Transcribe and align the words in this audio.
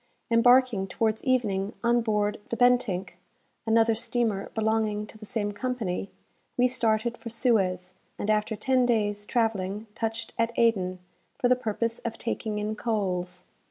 Embarking, 0.31 0.87
towards 0.87 1.23
evening, 1.25 1.75
on 1.83 2.01
board 2.01 2.39
the 2.49 2.57
"Bentinck," 2.57 3.13
another 3.67 3.93
steamer 3.93 4.49
belonging 4.55 5.05
to 5.05 5.15
the 5.15 5.27
same 5.27 5.51
company, 5.51 6.09
we 6.57 6.67
started 6.67 7.15
for 7.19 7.29
Suez, 7.29 7.93
and 8.17 8.27
after 8.27 8.55
ten 8.55 8.87
days' 8.87 9.27
travelling 9.27 9.85
touched 9.93 10.33
at 10.39 10.57
Aden, 10.57 10.97
for 11.37 11.47
the 11.49 11.55
purpose 11.55 11.99
of 11.99 12.17
taking 12.17 12.57
in 12.57 12.75
coals. 12.75 13.43